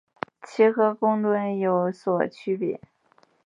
[0.47, 2.81] 其和公吨有所区别。